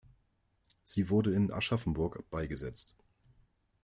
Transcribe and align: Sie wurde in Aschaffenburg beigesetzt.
Sie 0.81 1.11
wurde 1.11 1.31
in 1.31 1.53
Aschaffenburg 1.53 2.27
beigesetzt. 2.31 2.95